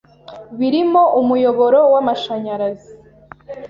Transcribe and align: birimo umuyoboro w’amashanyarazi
birimo 0.57 1.01
umuyoboro 1.19 1.79
w’amashanyarazi 1.93 2.91